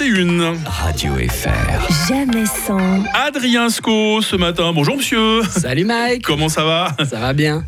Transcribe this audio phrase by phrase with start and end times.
[0.00, 2.08] Radio FR.
[2.08, 3.02] Jamais sans.
[3.14, 4.72] Adrien Sco ce matin.
[4.72, 5.42] Bonjour monsieur.
[5.50, 6.92] Salut Mike, Comment ça va?
[7.04, 7.64] Ça va bien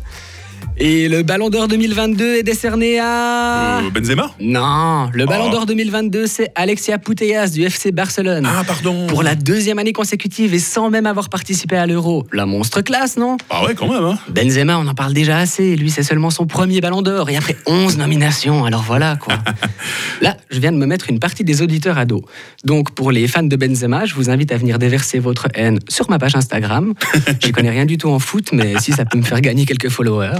[0.77, 3.79] Et le Ballon d'Or 2022 est décerné à...
[3.79, 5.51] Euh, Benzema Non, le Ballon Oh.
[5.51, 8.47] d'Or 2022 c'est Alexia Putellas du FC Barcelone.
[8.49, 9.05] Ah pardon.
[9.07, 12.25] Pour la deuxième année consécutive et sans même avoir participé à l'Euro.
[12.31, 13.37] La monstre classe, non?
[13.49, 14.03] Ah ouais quand même.
[14.03, 14.17] Hein.
[14.29, 15.75] Benzema, on en parle déjà assez.
[15.75, 17.29] Lui, c'est seulement son premier ballon d'or.
[17.29, 19.35] Et après 11 nominations, alors voilà quoi.
[20.21, 22.21] Là, je viens de me mettre une partie des auditeurs à dos.
[22.63, 26.09] Donc, pour les fans de Benzema, je vous invite à venir déverser votre haine sur
[26.09, 26.93] ma page Instagram.
[27.39, 29.89] J'y connais rien du tout en foot, mais si ça peut me faire gagner quelques
[29.89, 30.39] followers.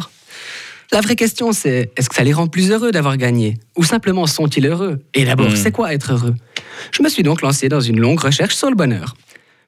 [0.93, 3.57] La vraie question, c'est est-ce que ça les rend plus heureux d'avoir gagné?
[3.77, 4.99] Ou simplement sont-ils heureux?
[5.13, 5.55] Et d'abord, Hmm.
[5.55, 6.35] c'est quoi être heureux?
[6.91, 9.15] Je me suis donc lancé dans une longue recherche sur le bonheur.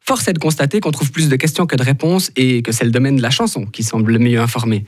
[0.02, 2.84] Force est de constater qu'on trouve plus de questions que de réponses et que c'est
[2.84, 4.84] le domaine de la chanson qui semble le mieux informé.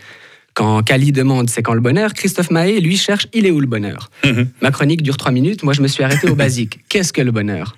[0.56, 3.68] Quand Kali demande c'est quand le bonheur, Christophe Mahé, lui, cherche il est où le
[3.68, 4.10] bonheur?
[4.26, 4.50] Mhm.
[4.62, 6.80] Ma chronique dure trois minutes, moi je me suis arrêté au basique.
[6.90, 7.78] Qu'est-ce que le bonheur?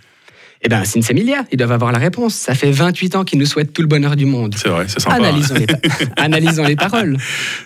[0.64, 2.34] Eh bien, Sinsemilia, ils doivent avoir la réponse.
[2.34, 4.56] Ça fait 28 ans qu'ils nous souhaitent tout le bonheur du monde.
[4.58, 5.18] C'est vrai, c'est sympa.
[5.18, 5.68] Analysons les,
[6.18, 7.18] analysons les paroles.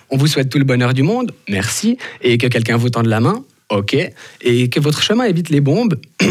[0.09, 3.19] On vous souhaite tout le bonheur du monde, merci, et que quelqu'un vous tende la
[3.19, 3.95] main, ok,
[4.42, 6.00] et que votre chemin évite les bombes,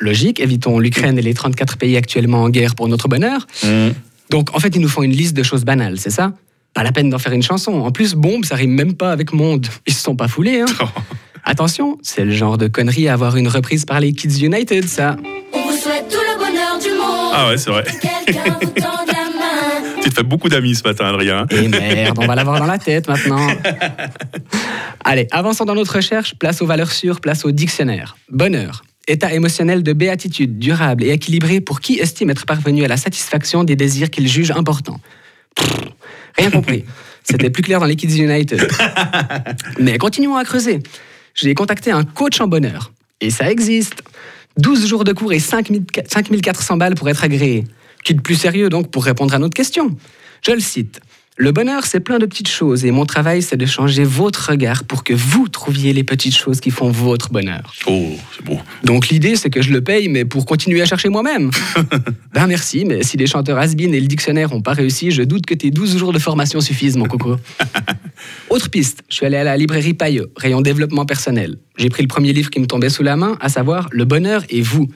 [0.00, 3.46] logique, évitons l'Ukraine et les 34 pays actuellement en guerre pour notre bonheur.
[3.64, 3.94] Mhm.
[4.30, 6.32] Donc en fait, ils nous font une liste de choses banales, c'est ça?
[6.74, 7.72] Pas la peine d'en faire une chanson.
[7.72, 9.66] En plus, bombe, ça rime même pas avec monde.
[9.86, 10.86] Ils se sont pas foulés, hein
[11.44, 15.16] Attention, c'est le genre de connerie à avoir une reprise par les Kids United, ça.
[17.32, 17.84] Ah ouais c'est vrai.
[20.02, 21.46] Tu te fais beaucoup d'amis ce matin Adrien.
[21.50, 23.44] Et merde, on va l'avoir dans la tête maintenant.
[25.04, 28.16] Allez, avançons dans notre recherche, place aux valeurs sûres, place au dictionnaire.
[28.30, 28.84] Bonheur.
[29.08, 33.64] État émotionnel de béatitude, durable et équilibré pour qui estime être parvenu à la satisfaction
[33.64, 35.00] des désirs qu'il juge importants.
[35.56, 35.68] Pff,
[36.36, 36.84] rien compris.
[37.24, 38.68] C'était plus clair dans les Kids United.
[39.80, 40.78] Mais continuons à creuser.
[41.34, 42.92] J'ai contacté un coach en bonheur.
[43.20, 44.04] Et ça existe.
[44.58, 47.64] 12 jours de cours et 5000 5400 balles pour être agréé.
[48.04, 49.96] Qui de plus sérieux donc pour répondre à notre question
[50.46, 51.00] Je le cite.
[51.38, 54.84] Le bonheur, c'est plein de petites choses et mon travail, c'est de changer votre regard
[54.84, 57.74] pour que vous trouviez les petites choses qui font votre bonheur.
[57.86, 58.58] Oh c'est beau.
[58.84, 61.50] Donc l'idée, c'est que je le paye, mais pour continuer à chercher moi-même.
[62.32, 65.44] ben merci, mais si les chanteurs Asbin et le dictionnaire n'ont pas réussi, je doute
[65.44, 67.36] que tes 12 jours de formation suffisent, mon coco.
[68.48, 71.56] Autre piste, je suis allé à la librairie Payot, rayon développement personnel.
[71.78, 74.44] J'ai pris le premier livre qui me tombait sous la main, à savoir Le bonheur
[74.48, 74.88] et vous.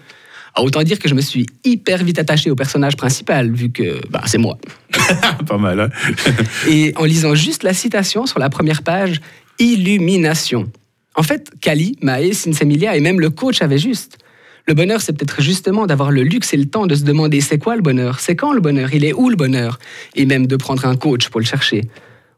[0.54, 4.00] Ah, autant dire que je me suis hyper vite attaché au personnage principal, vu que
[4.08, 4.58] bah, c'est moi.
[5.46, 5.80] Pas mal.
[5.80, 5.88] Hein.
[6.68, 9.20] Et en lisant juste la citation sur la première page,
[9.58, 10.70] illumination.
[11.16, 14.18] En fait, Kali, Maë, Sinsemilia et même le coach avaient juste.
[14.66, 17.58] Le bonheur, c'est peut-être justement d'avoir le luxe et le temps de se demander c'est
[17.58, 19.78] quoi le bonheur, c'est quand le bonheur, il est où le bonheur,
[20.14, 21.82] et même de prendre un coach pour le chercher.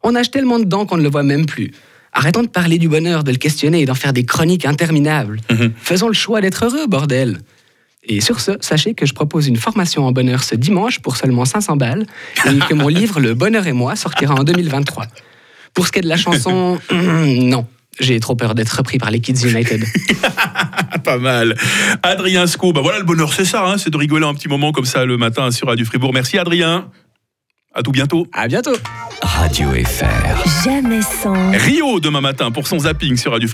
[0.02, 1.72] On nage tellement dedans qu'on ne le voit même plus.
[2.12, 5.40] Arrêtons de parler du bonheur, de le questionner et d'en faire des chroniques interminables.
[5.76, 7.40] Faisons le choix d'être heureux, bordel.
[8.04, 11.44] Et sur ce, sachez que je propose une formation en bonheur ce dimanche pour seulement
[11.44, 12.04] 500 balles
[12.46, 15.06] et que mon livre Le bonheur et moi sortira en 2023.
[15.72, 17.66] Pour ce qui est de la chanson, non.
[18.00, 19.84] J'ai trop peur d'être repris par les Kids United.
[21.04, 21.54] Pas mal.
[22.02, 24.72] Adrien Sco, bah voilà le bonheur c'est ça, hein, c'est de rigoler un petit moment
[24.72, 26.12] comme ça le matin sur Radio Fribourg.
[26.14, 26.90] Merci Adrien.
[27.74, 28.26] À tout bientôt.
[28.32, 28.74] À bientôt
[29.22, 30.64] Radio FR.
[30.64, 31.52] Jamais sans.
[31.52, 33.50] Rio demain matin pour son zapping sur Radio Fribourg.